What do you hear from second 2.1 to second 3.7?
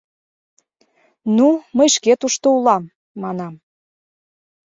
тушто улам»,— манам.